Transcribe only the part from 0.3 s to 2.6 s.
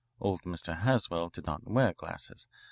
Mr. Haswell did not wear glasses.